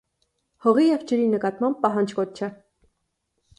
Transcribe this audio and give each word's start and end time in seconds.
Հողի 0.65 0.85
և 0.87 1.03
ջրի 1.11 1.27
նկատմամբ 1.35 1.79
պահանջկոտ 1.85 2.35
չէ։ 2.43 2.53